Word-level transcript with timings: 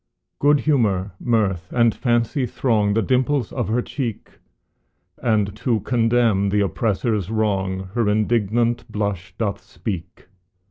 Good 0.39 0.61
humor, 0.61 1.11
mirth, 1.19 1.71
and 1.71 1.93
fancy 1.93 2.47
throng 2.47 2.95
The 2.95 3.03
dimples 3.03 3.51
of 3.51 3.67
her 3.67 3.83
cheek, 3.83 4.31
And 5.21 5.55
to 5.57 5.81
condemn 5.81 6.49
the 6.49 6.61
oppressor's 6.61 7.29
wrong 7.29 7.89
Her 7.93 8.09
indignant 8.09 8.91
blush 8.91 9.35
doth 9.37 9.61
speak. 9.61 10.25